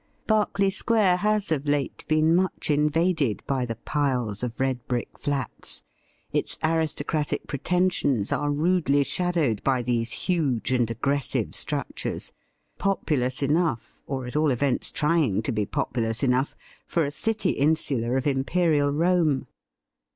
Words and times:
Berkeley 0.25 0.71
Square 0.71 1.17
has 1.17 1.51
of 1.51 1.67
late 1.67 2.03
been 2.07 2.33
much 2.35 2.71
invaded 2.71 3.43
by 3.45 3.65
the 3.67 3.75
pUes 3.75 4.41
of 4.41 4.59
red 4.59 4.83
brick 4.87 5.15
flats. 5.19 5.83
Its 6.31 6.57
aristocratic 6.63 7.45
pretensions 7.45 8.31
are 8.31 8.49
rudely 8.51 9.03
shadowed 9.03 9.63
by 9.63 9.83
these 9.83 10.11
huge 10.11 10.71
and 10.71 10.89
aggressive 10.89 11.53
structures— 11.53 12.31
populous 12.89 13.43
enough, 13.43 14.01
or 14.07 14.25
at 14.25 14.35
all 14.35 14.49
events 14.49 14.89
trying 14.91 15.43
to 15.43 15.51
be 15.51 15.67
populous 15.67 16.23
enough 16.23 16.55
for 16.87 17.05
a 17.05 17.11
city 17.11 17.51
insula 17.51 18.13
of 18.13 18.25
Imperial 18.25 18.89
Rome. 18.91 19.45